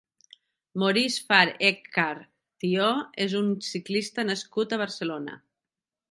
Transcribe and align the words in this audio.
Maurice 0.83 1.25
Far 1.25 1.49
Eckhard 1.67 2.23
Tió 2.63 2.87
és 3.25 3.35
un 3.41 3.51
ciclista 3.67 4.25
nascut 4.31 4.73
a 4.73 4.81
Barcelona. 4.83 5.37